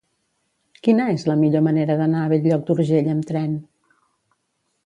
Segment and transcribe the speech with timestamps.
[0.87, 3.57] Quina és la millor manera d'anar a Bell-lloc d'Urgell amb tren?